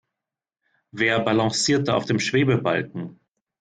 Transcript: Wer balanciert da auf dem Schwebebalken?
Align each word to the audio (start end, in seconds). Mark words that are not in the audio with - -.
Wer 0.91 1.19
balanciert 1.19 1.87
da 1.87 1.93
auf 1.95 2.05
dem 2.05 2.19
Schwebebalken? 2.19 3.19